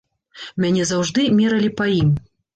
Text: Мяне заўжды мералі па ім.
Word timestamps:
Мяне 0.65 0.87
заўжды 0.93 1.27
мералі 1.41 1.71
па 1.77 1.89
ім. 2.01 2.11